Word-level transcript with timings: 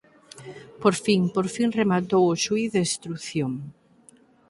Por 0.81 0.95
fin, 1.03 1.21
por 1.35 1.47
fin 1.55 1.69
rematou 1.79 2.23
o 2.29 2.39
xuíz 2.43 2.69
de 2.73 2.81
instrución. 2.89 3.51